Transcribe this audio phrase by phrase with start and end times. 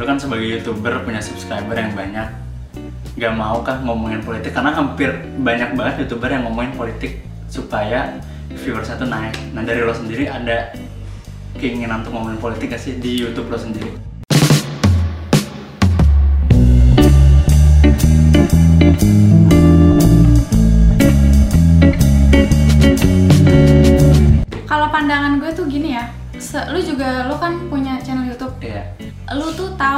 [0.00, 2.24] lu kan sebagai youtuber punya subscriber yang banyak
[3.20, 4.56] nggak mau kah ngomongin politik?
[4.56, 5.12] Karena hampir
[5.44, 7.20] banyak banget youtuber yang ngomongin politik
[7.52, 8.16] supaya
[8.48, 9.36] viewersnya tuh naik.
[9.52, 10.72] Nah dari lo sendiri ada
[11.60, 14.09] keinginan untuk ngomongin politik gak sih di YouTube lo sendiri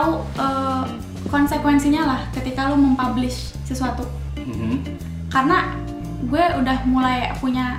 [0.03, 0.12] tahu
[0.43, 0.84] eh,
[1.30, 4.02] konsekuensinya lah ketika lu mempublish sesuatu.
[4.34, 4.98] Mhm.
[5.30, 5.79] Karena
[6.27, 7.79] gue udah mulai punya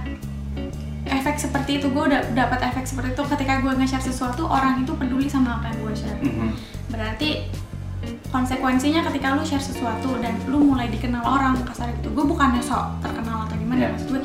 [1.04, 4.96] efek seperti itu, gue udah dapat efek seperti itu ketika gue nge-share sesuatu orang itu
[4.96, 6.20] peduli sama apa yang gue share.
[6.24, 6.50] Mhm.
[6.88, 7.52] Berarti
[8.32, 12.10] konsekuensinya ketika lu share sesuatu dan lu mulai dikenal orang kasar gitu.
[12.16, 13.90] Gue bukannya sok terkenal atau gimana, Iya.
[13.94, 14.22] maksud gue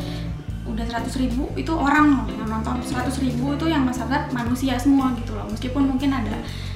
[0.69, 5.11] udah 100 ribu itu orang loh yang nonton 100 ribu itu yang masyarakat manusia semua
[5.17, 6.68] gitu loh meskipun mungkin ada uh,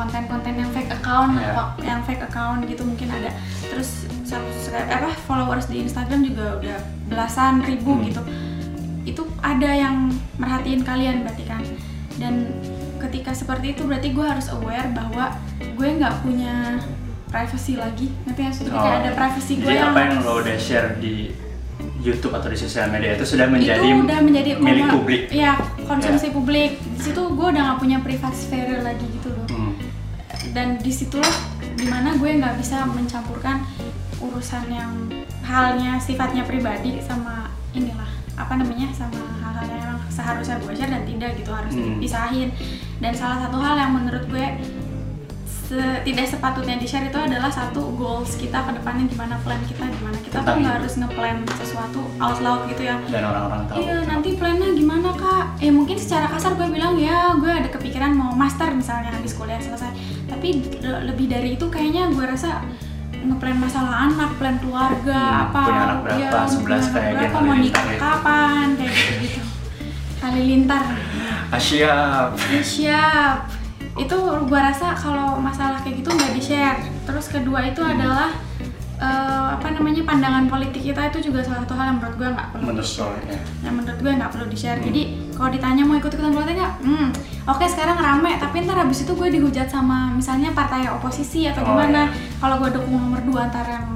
[0.00, 5.68] konten-konten yang fake account atau yang fake account gitu mungkin ada terus subscribe apa followers
[5.68, 8.08] di Instagram juga udah belasan ribu Hmm.
[8.08, 8.22] gitu
[9.04, 10.08] itu ada yang
[10.40, 11.60] merhatiin kalian berarti kan
[12.16, 12.48] dan
[13.00, 16.80] ketika seperti itu berarti gue harus aware bahwa gue nggak punya
[17.28, 19.68] privacy lagi nanti yang sudah kayak ada privacy gue Oh.
[19.68, 21.32] Jadi yang apa yang lo udah share di
[22.00, 25.22] YouTube atau di sosial media itu sudah menjadi itu udah menjadi milik publik.
[25.28, 25.52] Iya,
[25.84, 26.80] konsumsi publik.
[26.96, 27.98] Di situ gue udah nggak punya
[28.32, 29.44] sphere lagi gitu loh.
[30.50, 31.34] Dan di situlah
[31.72, 33.62] di mana gue nggak bisa mencampurkan
[34.18, 34.90] urusan yang
[35.42, 41.04] halnya sifatnya pribadi sama inilah apa namanya sama hal-hal yang emang seharusnya gue share dan
[41.04, 41.96] tidak gitu harus Hmm.
[41.96, 42.48] dipisahin.
[42.98, 44.46] Dan salah satu hal yang menurut gue
[45.46, 49.86] se- tidak sepatutnya di share itu adalah satu goals kita ke depannya gimana plan kita
[49.88, 50.82] gimana kita tuh Tentang nggak hidup.
[50.82, 53.76] harus ngeplan sesuatu out loud gitu ya dan orang-orang tahu.
[53.78, 55.44] Iya, nanti plannya gimana kak?
[55.58, 59.56] Ya mungkin secara kasar gue bilang ya gue ada kepikiran mau master misalnya habis kuliah
[59.58, 59.94] selesai.
[60.40, 62.64] Tapi le- lebih dari itu kayaknya gue rasa
[63.12, 67.12] ngeplan masalah anak, plan keluarga, Hmm, apa punya anak berapa, ya, 11 punya anak kayak
[67.12, 69.40] berapa, mau nikah kapan, kayak gitu-gitu.
[70.18, 70.84] Halilintar.
[71.46, 72.28] Ah, siap.
[72.48, 73.36] Ya, siap.
[73.94, 76.80] Itu gue rasa kalau masalah kayak gitu nggak di share.
[77.04, 77.92] Terus kedua itu Hmm.
[77.94, 78.32] adalah
[78.96, 82.48] eh, apa namanya pandangan politik kita itu juga salah satu hal yang menurut gue nggak
[82.50, 83.12] perlu Menurut di share.
[83.12, 83.38] lo, ya.
[83.62, 84.76] Yang menurut gue nggak perlu di share.
[84.76, 84.86] Hmm.
[84.88, 85.02] Jadi
[85.40, 86.74] kalau ditanya mau ikut ikutan politik nggak?
[86.80, 87.08] Hmm,
[87.46, 88.36] oke sekarang rame.
[88.36, 92.06] Tapi ntar habis itu gue dihujat sama misalnya partai oposisi atau Oh, gimana.
[92.06, 92.36] iya.
[92.36, 93.88] Kalau gue dukung nomor dua antara yang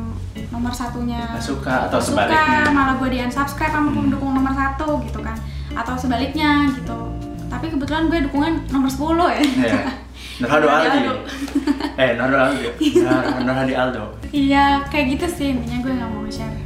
[0.48, 2.72] nomor satunya suka atau nggak sebaliknya.
[2.72, 3.96] malah gue di unsubscribe sama Hmm.
[4.00, 5.34] pendukung nomor satu gitu kan
[5.72, 6.98] atau sebaliknya gitu
[7.44, 9.82] tapi kebetulan gue dukungan nomor 10 ya Iya.
[10.40, 10.88] Nur Hadi Aldi.
[10.96, 11.14] Aldo.
[12.00, 12.66] eh, Nur Aldi.
[12.96, 14.04] Nur, Nur Hadi Aldo.
[14.30, 16.58] iya kayak gitu sih intinya gue nggak mau share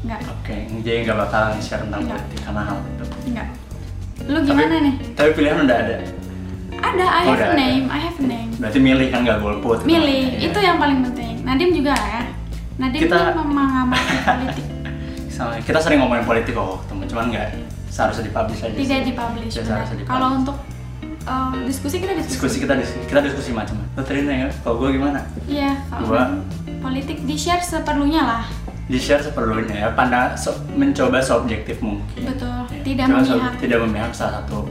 [0.00, 3.04] nggak Oke, jadi nggak bakal share tentang politik karena hal itu.
[3.28, 3.48] nggak
[4.28, 5.96] lu gimana tapi, nih Tapi pilihan udah ada.
[6.78, 7.56] ada I Oh, have a ada.
[7.56, 9.78] name I have a name Berarti milih kan nggak golput.
[9.82, 10.46] milih Iya.
[10.46, 12.22] itu yang paling penting Nadim juga ya
[12.76, 14.66] Nadim Kita- tuh mengamati politik
[15.30, 17.06] Sama- kita sering ngomongin politik kok, teman.
[17.06, 17.46] Cuman nggak
[17.88, 18.74] seharusnya dipublish aja.
[18.74, 19.06] tidak sih.
[19.08, 20.04] dipublish Tidak dipublish.
[20.04, 20.56] kalau untuk
[21.22, 23.78] eh, diskusi kita diskusi diskusi kita dis- kita diskusi macam.
[23.92, 24.48] Lo terima ya?
[24.58, 25.22] Kalau gue gimana?
[25.46, 26.42] iya kalau Gua-
[26.78, 28.42] politik di share seperlunya lah
[28.84, 29.88] Di share seperlunya ya.
[29.92, 32.18] Pandang so- mencoba seobjektif mungkin.
[32.24, 32.57] Betul,
[32.88, 33.52] tidak so- memihak.
[33.58, 34.64] tidak memihak salah satu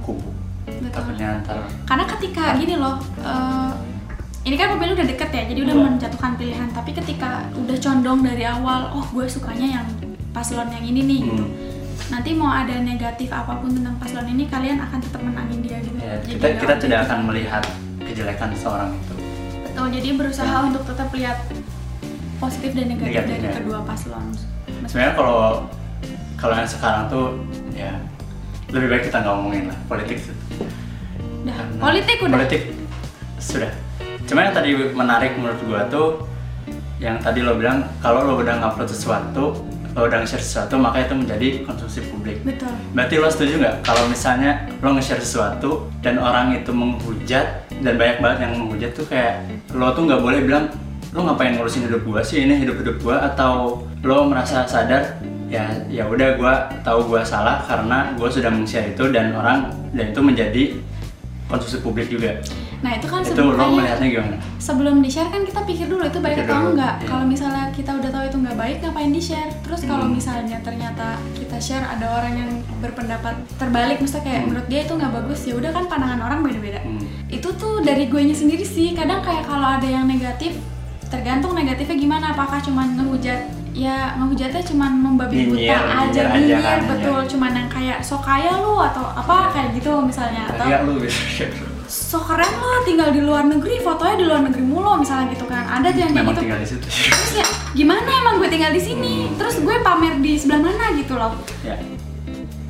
[0.00, 0.28] kubu.
[0.66, 0.90] Betul.
[0.90, 3.72] Takutnya ntar karena ketika gini loh eh,
[4.40, 5.84] ini kan pemilu udah deket ya jadi udah Iya.
[5.88, 9.86] menjatuhkan pilihan tapi ketika udah condong dari awal oh gue sukanya yang
[10.30, 11.56] paslon yang ini nih gitu Hmm.
[12.10, 15.98] nanti mau ada negatif apa pun tentang paslon ini kalian akan tetap menangin dia gitu
[15.98, 17.62] ya, Jadi kita kita tidak akan melihat
[18.00, 19.14] kejelekan seseorang itu.
[19.62, 21.38] betul jadi berusaha untuk tetap lihat
[22.38, 23.52] positif dan negatif dari Negatifnya.
[23.58, 24.26] kedua paslon
[24.80, 25.66] Sebenarnya kalau
[26.38, 27.34] kalau yang sekarang tuh
[27.74, 27.90] ya
[28.70, 30.32] lebih baik kita nggak ngomongin lah politik itu.
[31.42, 32.62] Karena politik udah Politik
[33.42, 33.72] sudah.
[34.28, 36.22] Cuma yang tadi menarik menurut gua tuh
[37.02, 39.54] yang tadi lo bilang kalau lo udah ngupload sesuatu,
[39.94, 42.42] lo udah nge-share sesuatu maka itu menjadi konsumsi publik.
[42.46, 47.94] betul Berarti lo setuju nggak kalau misalnya lo nge-share sesuatu dan orang itu menghujat dan
[47.98, 49.42] banyak banget yang menghujat tuh kayak
[49.74, 50.70] lo tuh nggak boleh bilang
[51.14, 55.16] lo ngapain ngurusin hidup gua sih ini hidup hidup gua atau lo merasa sadar
[55.48, 56.54] ya ya udah gua
[56.84, 60.62] tahu gua salah karena gua sudah meng-share itu dan orang dan itu menjadi
[61.48, 62.36] konsumsi publik juga.
[62.78, 64.36] nah itu kan itu lo sebenarnya melihatnya gimana?
[64.62, 67.06] sebelum di share kan kita pikir dulu itu baik Pikir atau dulu, enggak iya.
[67.10, 70.14] kalau misalnya kita udah tahu itu nggak baik ngapain di share terus kalau Hmm.
[70.14, 74.48] misalnya ternyata kita share ada orang yang berpendapat terbalik misalnya kayak Hmm.
[74.54, 77.02] menurut dia itu nggak bagus ya udah kan pandangan orang beda-beda Hmm.
[77.26, 80.54] itu tuh dari gue sendiri sih kadang kayak kalau ada yang negatif
[81.10, 87.14] tergantung negatifnya gimana apakah cuman ngehujat ya ngehujatnya cuman membabi buta aja nyinyir kan, betul.
[87.14, 87.30] nyinyir.
[87.30, 91.54] cuman yang kayak sok kaya lu atau apa kayak gitu misalnya atau Kayak lu share.
[91.86, 95.62] so keren lo tinggal di luar negeri fotonya di luar negeri mulu misalnya gitu kan.
[95.78, 96.40] Ada tuh yang kayak gitu.
[96.42, 96.86] tinggal di situ.
[96.90, 97.46] Sih terus ya
[97.78, 99.14] gimana emang gue tinggal di sini?
[99.30, 99.38] Hmm.
[99.38, 101.38] terus gue pamer di sebelah mana gitu loh.
[101.62, 101.78] Ya.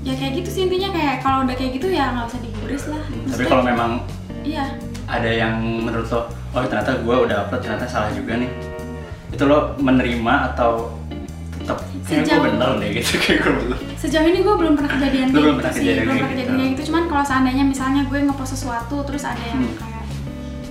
[0.05, 3.01] Ya kayak gitu sih intinya kayak kalau udah kayak gitu ya nggak usah digubris lah.
[3.01, 3.91] Tapi Maksudnya, kalau memang
[4.45, 4.65] iya.
[5.09, 8.53] ada yang menurut lo oh ternyata gue udah upload ternyata salah juga nih.
[9.33, 10.98] Itu lo menerima atau
[11.69, 13.13] tetap kayak gue Sejauh- bener deh gitu.
[13.23, 16.17] Kayak gue belum sejauh ini gue belum pernah kejadian kayak belum gitu sih kejadian belum
[16.17, 16.57] pernah kejadian gitu.
[16.57, 16.83] kayak gitu.
[16.89, 19.77] Cuman kalau seandainya misalnya gue ngepost sesuatu terus ada yang Hmm.
[19.77, 20.03] kayak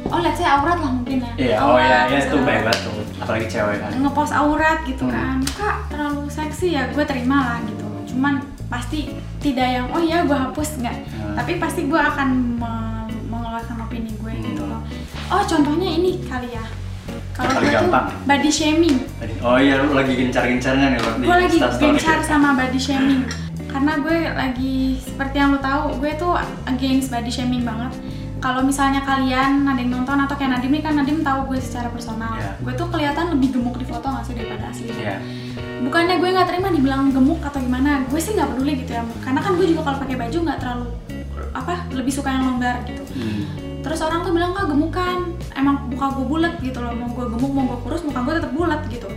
[0.08, 1.32] oh let's say aurat lah mungkin ya.
[1.38, 2.94] Iya oh iya iya itu baik banget tuh.
[3.18, 3.92] Apalagi cewek kan.
[3.96, 5.14] Ngepost aurat gitu Hmm.
[5.14, 5.38] kan.
[5.54, 7.86] Kak terlalu seksi ya gue terima lah gitu.
[8.08, 8.34] Cuman
[8.68, 9.00] pasti
[9.38, 10.98] tidak yang oh iya gue hapus nggak.
[11.14, 11.36] Hmm.
[11.36, 12.86] tapi pasti gue akan me-
[13.28, 14.44] mengeluarkan opini gue Hmm.
[14.44, 14.82] gitu loh.
[15.28, 16.64] Oh contohnya ini kali ya
[17.38, 18.06] kalau Paling gue tuh gampang.
[18.26, 18.98] body shaming.
[19.46, 23.22] Oh iya lu lagi gencar-gencarnya nih lo di gue lagi gencar sama body shaming.
[23.70, 26.34] Karena gue lagi seperti yang lo tahu gue tuh
[26.66, 27.94] against body shaming banget.
[28.38, 31.90] Kalau misalnya kalian ada yang nonton atau kayak Nadim nih kan Nadim tahu gue secara
[31.90, 32.38] personal.
[32.38, 32.54] Iya.
[32.62, 35.18] gue tuh kelihatan lebih gemuk di foto nggak sih daripada asli iya.
[35.82, 39.06] Bukannya gue nggak terima dibilang gemuk atau gimana gue sih nggak peduli gitu ya.
[39.22, 40.88] Karena kan gue juga kalau pakai baju nggak terlalu
[41.54, 43.02] apa lebih suka yang longgar gitu.
[43.14, 43.67] Hmm.
[43.88, 45.18] Terus orang tuh bilang kak gemukan.
[45.52, 46.92] Emang muka gue bulat gitu loh.
[46.92, 49.08] Mau gue gemuk mau gue kurus muka gue tetap bulat gitu.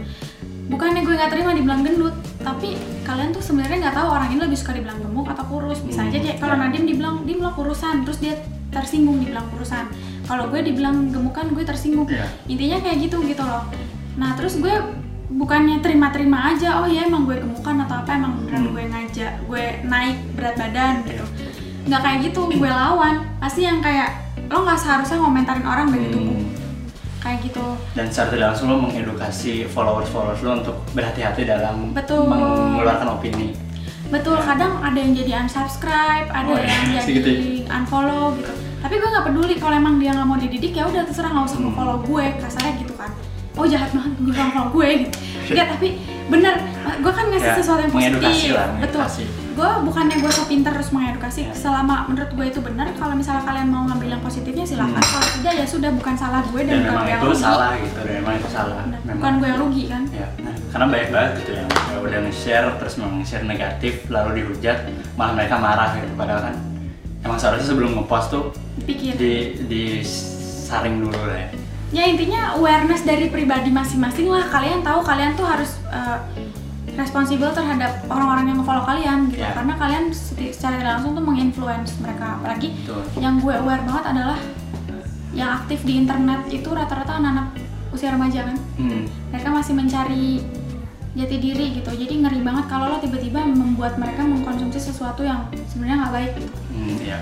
[0.71, 2.15] Bukannya gue nggak terima dibilang gendut.
[2.39, 5.83] Tapi kalian tuh sebenarnya nggak tahu orang ini lebih suka dibilang gemuk atau kurus.
[5.83, 6.63] Bisa aja Hmm, kayak kalau ya.
[6.65, 8.07] Nadim dibilang dia bilang kurusan.
[8.07, 8.35] Terus dia
[8.71, 9.91] tersinggung dibilang kurusan.
[10.25, 12.07] Kalau gue dibilang gemukan gue tersinggung.
[12.07, 12.27] Iya.
[12.47, 13.67] intinya kayak gitu gitu loh.
[14.15, 14.71] Nah terus gue
[15.31, 18.75] bukannya terima-terima aja oh ya emang gue gemukan atau apa emang beneran Hmm.
[18.75, 21.27] gue ngajak gue naik berat badan gitu.
[21.91, 23.27] Nggak kayak gitu gue lawan.
[23.43, 26.51] Pasti yang kayak lo nggak seharusnya ngomentarin orang dari tubuh Hmm.
[27.21, 32.27] kayak gitu dan secara tidak langsung lo mengedukasi followers-followers lo untuk berhati-hati dalam Betul.
[32.27, 33.55] mengeluarkan opini
[34.07, 34.43] betul Ya.
[34.45, 36.67] kadang ada yang jadi unsubscribe ada Oh, iya.
[36.67, 38.51] yang Segitu jadi unfollow gitu
[38.81, 41.59] tapi gue nggak peduli kalau emang dia nggak mau dididik ya udah terserah nggak usah
[41.61, 41.73] Hmm.
[41.73, 43.11] follow gue kasarnya gitu kan
[43.53, 45.11] oh jahat banget gue nggak follow gue gitu
[45.73, 45.89] tapi
[46.27, 46.55] bener
[46.97, 49.03] gue kan ngasih Ya, sesuatu yang positif lah, betul.
[49.61, 51.53] Gue bukannya gue so pinter terus mengedukasi Ya.
[51.53, 54.97] selama menurut gue itu benar kalau misalnya kalian mau ngambil yang positifnya silakan.
[54.97, 55.13] Hmm.
[55.13, 57.41] kalau tidak ya sudah bukan salah gue dan, dan bukan gue yang rugi.
[57.41, 58.77] salah gitu dan memang itu salah.
[58.81, 60.03] Memang bukan gue yang rugi kan?
[60.09, 64.31] Ya nah, karena banyak banget gitu yang ya udah nge-share terus memang nge-share negatif lalu
[64.41, 64.79] dihujat
[65.15, 66.09] malah mereka marah gitu.
[66.17, 66.55] Padahal kan
[67.21, 68.45] emang seharusnya sebelum ngepost tuh
[68.89, 69.33] pikir di
[69.69, 71.49] disaring dulu lah ya.
[71.91, 74.47] Ya intinya awareness dari pribadi masing-masing lah.
[74.47, 76.23] Kalian tahu kalian tuh harus uh,
[77.01, 79.57] responsibel terhadap orang-orang yang nge-follow kalian gitu Ya.
[79.57, 83.03] karena kalian secara langsung tuh menginfluence mereka apalagi Betul.
[83.19, 84.39] yang gue aware banget adalah
[85.33, 87.47] yang aktif di internet itu rata-rata anak-anak
[87.91, 89.07] usia remaja kan hmm.
[89.35, 90.43] mereka masih mencari
[91.11, 96.07] jati diri gitu jadi ngeri banget kalau lo tiba-tiba membuat mereka mengkonsumsi sesuatu yang sebenarnya
[96.07, 97.19] nggak baik gitu hmm ya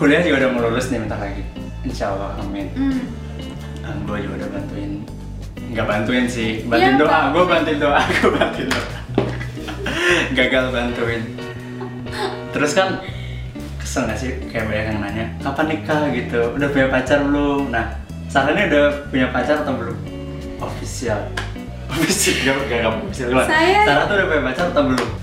[0.00, 1.44] kuliah juga udah mau lulus nih bentar lagi
[1.84, 3.02] insya Allah amin hmm.
[4.06, 5.02] Gue juga udah bantuin
[5.54, 7.78] nggak bantuin sih bantuin Iya, doa gue bantuin.
[7.78, 8.86] doa gue bantuin doa
[10.36, 11.22] gagal bantuin.
[12.50, 13.00] Terus kan
[13.76, 14.36] kesel gak sih?
[14.46, 16.00] Kayak banyak yang nanya kapan nikah?
[16.10, 16.52] gitu.
[16.52, 17.68] Udah punya pacar belum?
[17.68, 17.86] Nah
[18.26, 19.96] Sarahnya udah punya pacar atau belum?
[20.58, 21.20] Official.
[21.92, 23.48] Official gak gak, gak official gimana?
[23.48, 25.08] Saya- Sarah tuh udah punya pacar atau belum?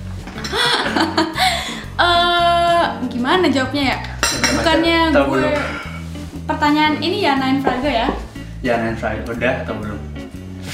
[2.00, 3.98] Eh gimana jawabnya ya?
[4.56, 5.54] Bukannya gue belum?
[6.46, 8.08] pertanyaan ini ya Nine Fraga ya?
[8.60, 10.00] ya Nanfry udah atau belum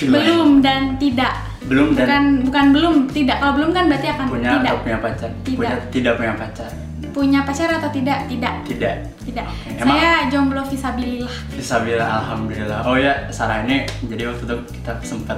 [0.08, 1.34] Belum dan tidak.
[1.66, 3.36] belum dan Bukan bukan belum, tidak.
[3.40, 4.70] Kalau belum kan berarti akan punya tidak.
[4.70, 5.58] atau punya pacar Tidak.
[5.58, 6.70] punya tidak punya pacar
[7.10, 8.18] Punya pacar atau tidak?
[8.26, 8.54] Tidak.
[8.66, 9.46] tidak Tidak.
[9.46, 11.34] Oke, emang- Saya jomblo visabilillah.
[11.50, 15.38] bisa bilang alhamdulillah oh ya Sarah ini jadi waktu itu kita sempat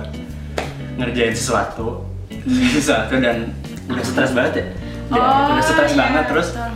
[0.96, 2.04] ngerjain sesuatu
[2.74, 3.54] sesuatu dan
[3.88, 4.66] udah stres banget ya
[5.08, 6.72] Dia udah stres iya, banget terus betul.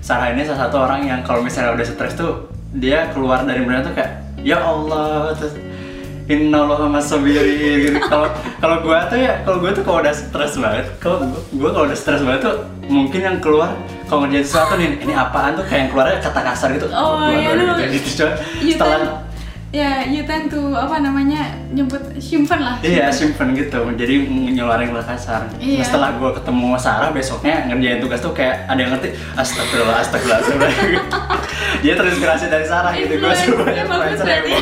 [0.00, 2.32] Sarah ini salah satu orang yang kalau misalnya udah stres tuh
[2.72, 5.56] dia keluar dari benar tuh kayak ya Allah terus
[6.30, 7.98] Innallaha masabirin gitu.
[8.00, 8.30] Kalau
[8.62, 11.86] kalau gua tuh ya, kalau gua tuh kalau udah stres banget, kalau gua, gua kalau
[11.90, 12.54] udah stres banget tuh
[12.86, 13.74] mungkin yang keluar
[14.06, 16.86] kalau ngerjain sesuatu nih, ini apaan tuh kayak yang keluarnya kata kasar gitu.
[16.88, 18.26] Oh, iya, lu- gitu,
[18.62, 19.26] gitu setelah
[19.70, 22.74] ya, you tend to apa namanya nyebut simpen lah.
[22.82, 25.40] Iya simpen gitu, jadi ngeluarin kata kasar.
[25.62, 25.78] Iya.
[25.78, 30.70] Nah, setelah gue ketemu Sarah besoknya ngerjain tugas tuh kayak ada yang ngerti, astagfirullah, astagfirullah.
[31.86, 34.58] Dia terinspirasi dari Sarah gitu, gue Influence- suka ya,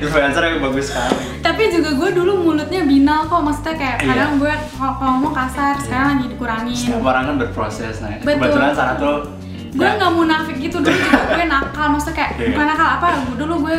[0.00, 1.14] influencer yang bagus, sekali.
[1.40, 4.08] Tapi juga gue dulu mulutnya binal kok, maksudnya kayak Iya.
[4.10, 6.74] kadang gue kalau ngomong kasar, sekarang lagi dikurangin.
[6.74, 8.40] Setiap orang kan berproses, nah Betul.
[8.40, 9.16] kebetulan Sarah tuh
[9.70, 12.46] gue nggak munafik gitu dulu juga gue nakal maksudnya kayak Iya.
[12.50, 13.76] bukan nakal apa gue dulu gue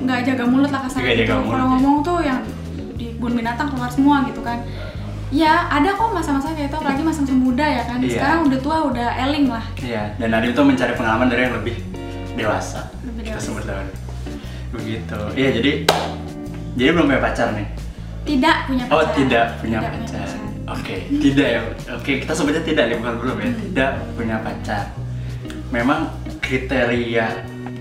[0.00, 2.38] nggak jaga mulut lah kasarnya gitu kalau ngomong tuh yang
[2.92, 4.62] di kebun binatang keluar semua gitu kan
[5.30, 8.10] ya ada kok masa-masa kayak itu apalagi masa-masa muda ya kan Iya.
[8.12, 11.74] sekarang udah tua udah eling lah Iya, dan Nadim tuh mencari pengalaman dari yang lebih
[12.32, 12.80] dewasa.
[13.18, 13.42] kita Yoi.
[13.42, 13.82] sebut lah
[14.72, 15.18] begitu.
[15.32, 15.72] Iya jadi
[16.72, 17.66] jadi belum punya pacar nih?
[18.22, 18.96] Tidak punya pacar.
[18.96, 20.26] oh tidak punya Tidak pacar.
[20.68, 21.60] oke tidak ya.
[21.92, 23.46] Oke kita sebutnya tidak ya bukan belum ya.
[23.46, 23.58] Hmm.
[23.62, 24.84] tidak punya pacar.
[25.68, 26.00] Memang
[26.38, 27.26] kriteria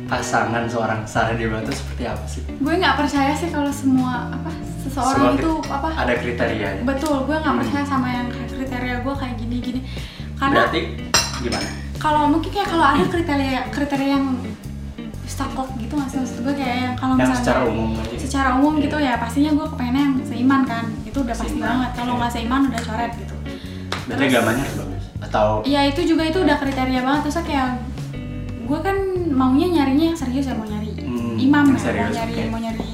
[0.06, 2.44] pasangan seorang Sarah Dewa itu seperti apa sih?
[2.54, 5.88] Gue nggak percaya sih kalau semua apa Semua seseorang itu apa?
[5.94, 6.84] ada kriterianya.
[6.84, 7.62] Betul gue nggak Hmm.
[7.62, 9.80] percaya sama yang kriteria gue kayak gini gini
[10.36, 10.82] karena berarti
[11.40, 11.70] gimana?
[11.96, 14.26] kalau mungkin kayak kalau ada kriteria kriteria yang
[15.32, 16.18] saklek gitu nggak sih?
[16.20, 18.16] Maksud gue kayak yang kalau misalnya secara umum aja.
[18.18, 20.86] secara umum gitu ya pastinya gue kepengennya yang seiman kan.
[21.02, 21.90] Itu udah pasti Seiman, banget.
[21.96, 23.36] Kalau nggak seiman udah coret gitu.
[24.06, 24.66] Berarti agamanya
[25.22, 27.22] atau Iya itu juga itu udah kriteria banget.
[27.26, 27.68] Terus kayak
[28.62, 28.98] gue kan
[29.32, 32.44] maunya nyarinya yang serius ya mau nyari Hmm, imam ya, serius, mau nyari oke.
[32.48, 32.92] mau nyari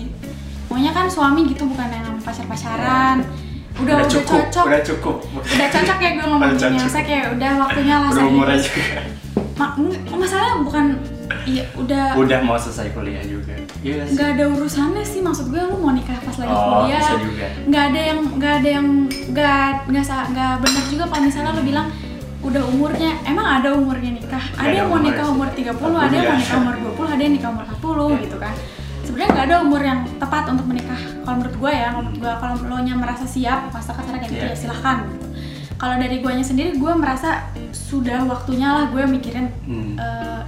[0.67, 3.17] maunya kan suami gitu bukan yang pacar pacaran
[3.77, 4.65] udah udah, cukup cocok.
[4.65, 5.15] udah cukup.
[5.37, 8.71] Udah cocok ya gue ngomongnya Udah saya kayak udah waktunya lah aja.
[9.53, 9.75] Ma-
[10.17, 10.85] masalahnya bukan
[11.43, 15.61] iya udah udah mau selesai kuliah juga iya sih nggak ada urusannya sih maksud gue
[15.61, 17.45] lu mau nikah pas lagi Oh, kuliah bisa juga.
[17.65, 18.87] nggak ada yang nggak ada yang
[19.87, 21.87] nggak sa- nggak benar juga kalau misalnya lu bilang
[22.39, 25.33] udah umurnya emang ada umurnya nikah ada ada yang mau nikah sih.
[25.33, 25.67] umur 30
[25.97, 28.53] ada yang mau nikah umur 20 ada yang nikah umur 40 gitu kan
[28.99, 32.33] sebenarnya nggak ada umur yang tepat untuk menikah kalau menurut gue ya kalau menurut gue
[32.37, 34.47] kalau lo nya merasa siap masa kasarnya kayak gitu Iya.
[34.47, 35.27] ya silahkan gitu
[35.77, 37.29] kalau dari guanya sendiri gue merasa
[37.69, 39.93] sudah waktunya lah gue mikirin Hmm.
[39.95, 40.41] eh,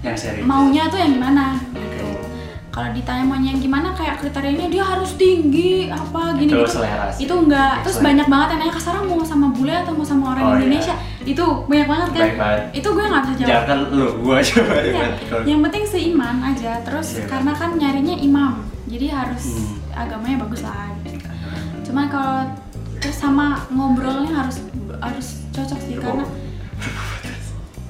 [0.00, 2.06] yang serius maunya tuh yang gimana gitu.
[2.68, 6.70] Kalau ditanya maunya yang gimana kayak kriterianya dia harus tinggi apa gini Itu gitu.
[6.72, 7.26] selera sih.
[7.26, 7.82] Itu enggak.
[7.82, 8.08] Terus Selera.
[8.08, 10.58] banyak banget yang nanya kasar mau sama bule atau mau sama orang Oh, iya.
[10.60, 10.94] Indonesia.
[11.20, 12.26] Itu banyak banget kan.
[12.36, 12.60] Banget.
[12.72, 13.48] Itu gue nggak bisa jawab.
[13.50, 14.94] jangan lu gua coba Iya.
[14.94, 15.06] ya
[15.44, 16.72] Yang penting seiman aja.
[16.80, 17.24] Terus Iya.
[17.26, 18.52] karena kan nyarinya imam.
[18.86, 19.98] Jadi harus Hmm.
[19.98, 20.86] agamanya bagus lah.
[21.02, 21.18] gitu.
[21.82, 22.46] Cuma kalau
[22.98, 24.62] terus sama ngobrolnya harus
[25.00, 26.22] harus cocok sih karena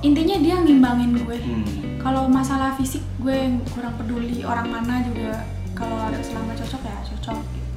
[0.00, 1.64] intinya dia ngimbangin gue Hmm.
[2.08, 5.44] Kalau masalah fisik gue yang kurang peduli orang mana juga.
[5.76, 7.68] Kalau ada selama cocok ya cocok gitu.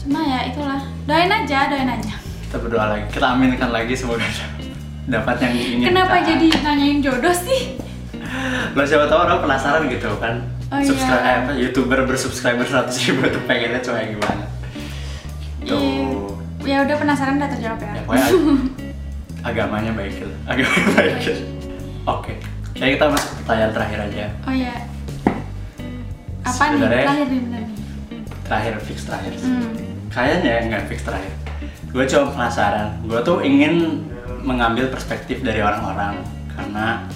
[0.00, 0.80] cuma ya itulah.
[1.04, 2.16] Doain aja doain aja.
[2.48, 3.04] Kita berdoa lagi.
[3.12, 4.24] Kita aminkan lagi semoga
[5.04, 7.76] dapat yang ingin kenapa kita- jadi nanyain jodoh sih?
[8.72, 10.40] Lo siapa tahu orang penasaran gitu kan.
[10.72, 10.88] Oh, iya.
[10.88, 14.44] subscribe eh, apa youtuber bersubscriber 100 ribu tuh pengennya cuma yang gimana?
[15.68, 16.32] Tuh
[16.64, 16.80] Iya.
[16.80, 18.26] ya udah penasaran udah terjawab ya, ya
[19.52, 21.14] agamanya baik gitu agamanya baik.
[21.20, 21.42] Gitu
[22.08, 22.32] oke
[22.82, 24.24] kayak kita masuk ke pertanyaan terakhir aja.
[24.42, 24.74] Oh ya
[26.42, 26.78] apa nih?
[26.82, 27.78] Terakhir nih bener nih.
[28.42, 29.70] terakhir fix terakhir hmm.
[30.10, 31.32] kayaknya nggak fix terakhir.
[31.94, 32.98] Gue cuma penasaran.
[33.06, 34.02] Gue tuh ingin
[34.42, 36.26] mengambil perspektif dari orang-orang.
[36.50, 37.06] Karena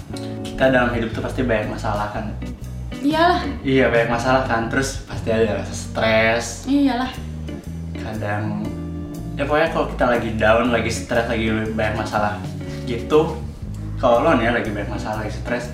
[0.46, 2.30] kita dalam hidup tuh pasti banyak masalah kan?
[3.02, 3.42] Iyalah.
[3.66, 4.70] Iya banyak masalah kan?
[4.70, 6.46] Terus pasti ada rasa stres.
[6.70, 7.10] Iyalah.
[7.98, 8.62] Kadang
[9.34, 12.38] ya pokoknya kalau kita lagi down lagi stres lagi banyak masalah
[12.86, 13.34] gitu
[13.96, 15.72] kalau lo nih lagi banyak masalah lagi stres.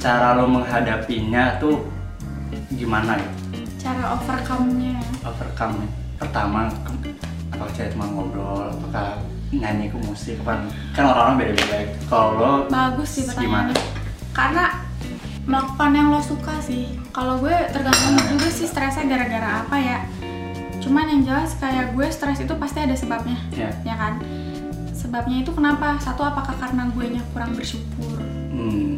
[0.00, 1.84] Cara lo menghadapinya tuh
[2.72, 3.30] gimana ya?
[3.76, 4.96] Cara overcome-nya.
[5.22, 6.70] Overcome pertama
[7.52, 9.18] apakah cari teman ngobrol apakah
[9.52, 10.64] nyanyi ke musik kan
[10.96, 11.78] kan orang-orang beda-beda.
[12.08, 13.68] Kalau lo bagus sih gimana?
[13.70, 14.00] Pertanyaannya
[14.32, 14.64] karena
[15.44, 16.96] melakukan yang lo suka sih.
[17.12, 19.98] Kalau gue tergantung juga sih stresnya gara-gara apa ya.
[20.80, 24.18] Cuman yang jelas kayak gue stres itu pasti ada sebabnya ya ya kan
[25.12, 26.00] sebabnya itu kenapa?
[26.00, 28.16] Satu apakah karena gue nya kurang bersyukur?
[28.48, 28.96] Hmm,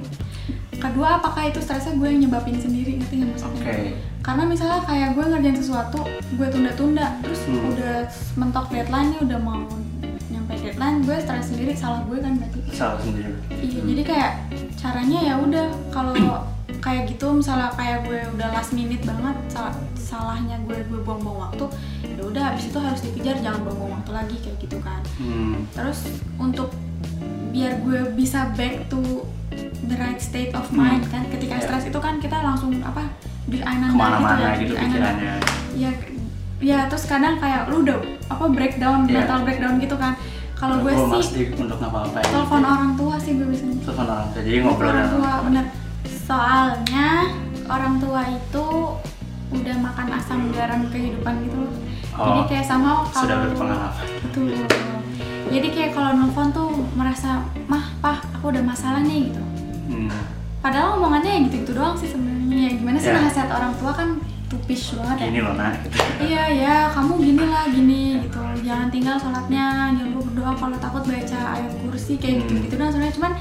[0.79, 3.03] kedua apakah itu stresnya gue yang nyebabin sendiri?
[3.03, 3.59] Nggak oke.
[3.59, 7.67] Maksudnya karena misalnya kayak gue ngerjain sesuatu gue tunda-tunda terus Hmm.
[7.67, 8.07] udah
[8.39, 9.67] mentok deadline nih udah mau
[10.31, 12.59] nyampe deadline gue stres sendiri salah gue kan berarti.
[12.71, 13.35] Salah sendiri.
[13.51, 14.33] Iya, jadi kayak
[14.79, 16.15] caranya ya udah kalau
[16.85, 21.65] kayak gitu misalnya kayak gue udah last minute banget sal- salahnya gue gue buang-buang waktu
[22.05, 26.05] ya udah habis itu harus dikejar jangan buang-buang waktu lagi kayak gitu kan hmm, terus
[26.37, 26.69] untuk
[27.49, 29.25] biar gue bisa back to
[29.83, 31.65] the right state of mind kan ketika Iya.
[31.65, 33.09] stres itu kan kita langsung apa
[33.45, 33.97] di ananda
[34.57, 34.93] gitu ya, ananda.
[34.93, 35.35] pikirannya
[35.75, 35.91] ya
[36.61, 37.97] ya terus kadang kayak lu udah
[38.29, 39.25] apa breakdown Iya.
[39.25, 40.13] mental breakdown gitu kan
[40.55, 44.89] kalau gue sih untuk telepon orang tua sih gue biasanya telepon orang tua jadi ngobrol
[44.91, 45.33] orang tua.
[45.45, 45.65] bener
[46.07, 47.33] soalnya
[47.65, 48.67] orang tua itu
[49.51, 51.73] udah makan asam garam kehidupan gitu loh.
[52.15, 53.93] Jadi Oh, kayak sama kalau sudah berpengalaman.
[54.23, 54.47] Betul.
[55.47, 59.43] Jadi kayak kalau nelfon tuh merasa mah pah aku udah masalah nih gitu.
[59.87, 60.11] Hmm,
[60.59, 62.55] padahal omongannya ya gitu-gitu doang sih sebenarnya.
[62.57, 63.19] Ya gimana sih Ya.
[63.21, 64.09] nasihat orang tua kan
[64.47, 65.27] tupis banget ya.
[65.29, 65.97] Gini loh nak gitu.
[66.23, 68.41] iya ya kamu gini lah gini gitu.
[68.63, 72.41] Jangan tinggal sholatnya jangan lupa berdoa kalau takut baca ayat kursi kayak Hmm.
[72.47, 73.15] gitu gitu doang sebenarnya.
[73.15, 73.33] Cuman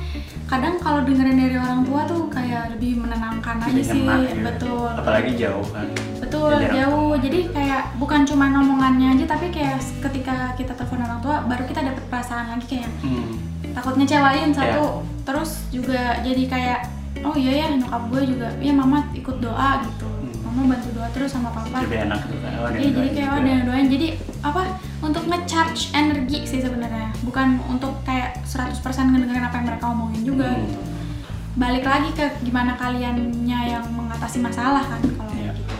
[0.53, 4.05] kadang kalau dengerin dari orang tua tuh kayak lebih menenangkan aja Lebih sih.
[4.05, 4.38] gitu.
[4.43, 4.86] betul.
[4.88, 5.88] Apalagi jauh kan.
[6.15, 7.13] Betul Ya, jarang jauh.
[7.17, 11.81] jadi kayak bukan cuma omongannya aja tapi kayak ketika kita telepon orang tua baru kita
[11.83, 13.25] dapet perasaan lagi kayak hmm,
[13.74, 14.55] takut ngecewain Ya.
[14.55, 14.86] satu.
[15.24, 16.79] Terus juga jadi kayak
[17.24, 20.05] oh iya ya nyokap gue juga ya mama ikut doa gitu.
[20.05, 20.38] Hmm.
[20.45, 21.81] mama bantu doa terus sama papa.
[21.81, 24.07] Lebih enak gitu kan oh, yang jadi kayak ada yang doain jadi
[24.43, 24.62] apa
[25.03, 28.79] untuk nge-charge energi sih sebenarnya bukan untuk kayak 100%
[29.12, 30.63] ngedengerin apa yang mereka omongin juga Hmm.
[30.63, 30.79] gitu
[31.53, 33.29] balik lagi ke gimana kaliannya
[33.69, 35.53] yang mengatasi masalah kan kalau Iya.
[35.53, 35.75] kayak gitu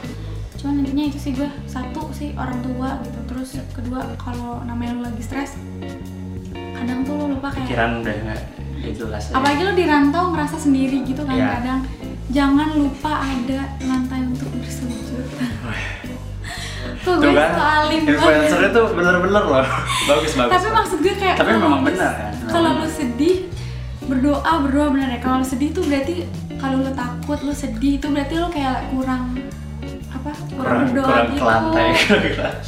[0.60, 3.64] cuman intinya itu sih gue satu sih orang tua gitu terus Iya.
[3.74, 5.58] kedua kalau namanya lu lagi stres
[6.54, 8.42] kadang tuh lu lupa kayak pikiran udah nggak
[8.94, 9.34] jelas ya.
[9.34, 11.50] apalagi lu di rantau ngerasa sendiri gitu kan Iya.
[11.58, 11.80] kadang
[12.30, 15.26] jangan lupa ada lantai untuk bersujud
[17.00, 19.66] tuh kan, soalin influencernya tuh bener-bener loh.
[20.10, 22.32] Bagus bagus tapi maksud gue kayak Tapi memang benar kan?
[22.46, 23.36] Kalau lu sedih
[24.04, 25.20] berdoa berdoa bener ya.
[25.20, 29.36] Kalau lu sedih tuh berarti kalau lu takut lu sedih itu berarti lu kayak kurang
[30.10, 31.40] apa kurang, kurang berdoa kurang gitu.
[31.40, 31.88] ke lantai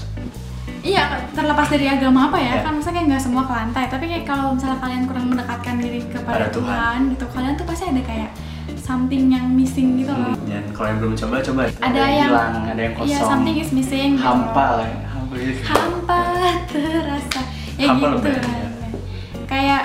[0.85, 2.61] iya terlepas dari agama apa ya Ya.
[2.61, 5.99] kan maksudnya kayak nggak semua ke lantai tapi kayak kalau misalnya kalian kurang mendekatkan diri
[6.05, 6.67] kepada Pada Tuhan.
[6.67, 8.29] Tuhan gitu kalian tuh pasti ada kayak
[8.85, 10.29] something yang missing gitu loh.
[10.29, 11.61] Hmm, dan kalau yang belum coba coba.
[11.81, 13.09] Ada yang hilang ada yang kosong.
[13.09, 14.21] iya something is missing gitu.
[14.21, 15.61] hampa lah ya, hampa gitu.
[15.65, 16.19] Hampa
[16.69, 17.41] terasa.
[17.75, 18.53] Ya Hampa gitu lebih, kan.
[18.53, 18.67] ya.
[19.45, 19.81] kayak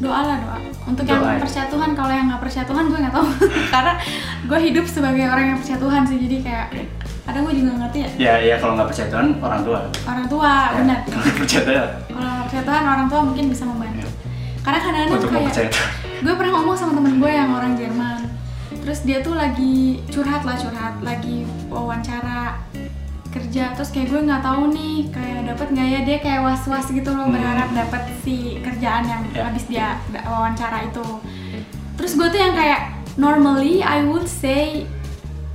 [0.00, 0.58] doa lah doa.
[0.84, 1.40] Untuk yang Doa ya.
[1.40, 3.26] percaya Tuhan kalau yang nggak percaya Tuhan gue nggak tahu.
[3.72, 3.92] Karena
[4.44, 6.66] gue hidup sebagai orang yang percaya Tuhan sih jadi kayak
[7.24, 8.08] ada gue juga ngerti ya.
[8.20, 9.80] Ya ya kalau nggak percaya Tuhan orang tua.
[10.04, 10.98] Orang tua Ya, benar.
[11.06, 14.04] kalau percaya Tuhan kalau percaya Tuhan orang tua mungkin bisa membantu.
[14.04, 14.12] Ya.
[14.60, 18.20] karena kadang-kadang kayak Tuhan gue pernah ngomong sama temen gue yang orang Jerman.
[18.80, 20.94] Terus dia tuh lagi curhat lah curhat.
[21.00, 22.56] Lagi wawancara
[23.28, 23.74] kerja.
[23.74, 26.00] Terus kayak gue nggak tahu nih kayak dapat nggak ya?
[26.02, 27.34] Dia kayak was was gitu loh Hmm.
[27.34, 29.44] berharap dapat si kerjaan yang Ya.
[29.44, 31.04] habis dia wawancara itu.
[31.94, 32.80] Terus gue tuh yang kayak
[33.14, 34.88] normally I would say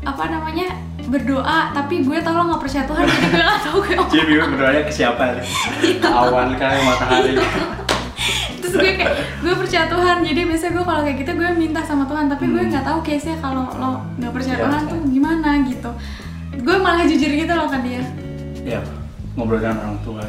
[0.01, 0.77] apa namanya?
[1.01, 3.03] Berdoa tapi gue tau lo nggak percaya Tuhan.
[3.03, 5.23] Jadi gue nggak tahu gue jadi bingung berdoanya ke siapa?
[6.21, 7.33] Awan kah ke matahari
[8.69, 10.17] terus gue kayak gue percaya Tuhan.
[10.21, 12.25] Jadi biasanya gue kalau kayak gitu gue minta sama Tuhan.
[12.27, 12.69] Tapi gue Hmm.
[12.69, 14.91] nggak tahu case nya kalau lo nggak percaya Iya, Tuhan iya.
[14.91, 15.89] tuh gimana gitu.
[16.59, 18.01] Gue malah jujur gitu loh ke dia.
[18.61, 18.79] Ya
[19.33, 20.21] ngobrol dengan orang tua.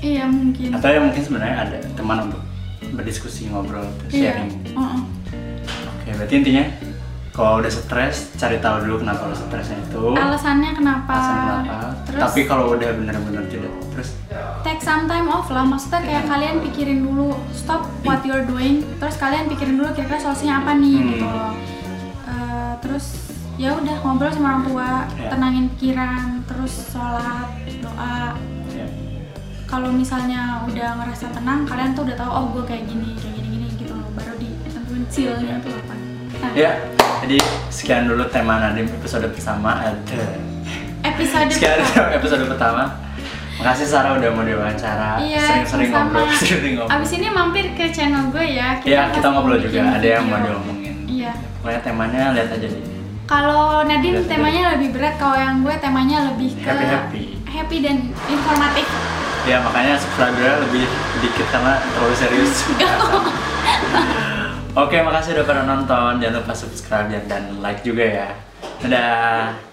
[0.00, 0.68] Iya mungkin.
[0.74, 2.42] Atau ya mungkin sebenarnya ada teman untuk
[2.90, 4.34] berdiskusi ngobrol iya.
[4.36, 4.52] sharing.
[4.74, 5.00] Uh-uh.
[5.86, 6.64] oke berarti intinya
[7.30, 10.02] kalau udah stres cari tahu dulu kenapa lo stresnya itu.
[10.12, 11.76] Alasannya kenapa, alasan kenapa.
[12.10, 12.20] Terus?
[12.20, 14.18] Tapi kalau udah benar-benar tidak terus
[14.62, 19.16] take some time off lah maksudnya kayak kalian pikirin dulu stop what you're doing terus
[19.16, 21.08] kalian pikirin dulu kira-kira solusinya apa nih Hmm.
[21.08, 21.52] gitu loh.
[22.24, 23.06] Eh, terus
[23.56, 25.28] ya udah ngobrol sama orang tua Iya.
[25.28, 27.48] tenangin pikiran terus sholat
[27.80, 28.38] doa.
[28.70, 28.86] Ya,
[29.66, 33.48] kalau misalnya udah ngerasa tenang kalian tuh udah tahu oh gue kayak gini kayak gini
[33.50, 35.94] gini gitu loh baru ditentuin seal-nya tuh apa.
[36.40, 36.52] Nah.
[36.54, 36.70] Ya
[37.20, 37.36] jadi
[37.68, 39.76] sekian dulu tema Nadim episode pertama.
[39.82, 40.22] Ada.
[41.02, 42.08] Episode sekian pertama.
[42.18, 42.82] episode pertama
[43.60, 48.28] makasih Sarah udah mau diwawancara Iya, sering-sering ngobrol sering ngobrol Abis ini mampir ke channel
[48.28, 48.68] gue ya.
[48.82, 50.56] ya kita ngobrol juga ada yang mau video.
[50.56, 51.32] diomongin Iya.
[51.58, 52.84] pokoknya temanya lihat aja deh
[53.24, 54.32] Kalau Nadine Lihat aja.
[54.32, 57.24] temanya lebih berat, kalau yang gue temanya lebih ke Happy-happy.
[57.46, 57.96] happy dan
[58.26, 58.86] informatif.
[59.42, 60.84] ya makanya subscribernya lebih
[61.20, 62.54] dikit karena terlalu serius
[64.72, 66.22] Oke, makasih udah pada nonton.
[66.22, 68.28] Jangan lupa subscribe dan like juga ya.
[68.78, 69.69] Dadah.